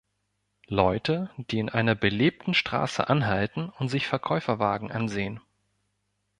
Leute, 0.65 1.29
die 1.37 1.59
in 1.59 1.69
einer 1.69 1.93
belebten 1.93 2.55
Straße 2.55 3.07
anhalten 3.07 3.69
und 3.77 3.89
sich 3.89 4.07
Verkäuferwagen 4.07 4.91
ansehen. 4.91 5.39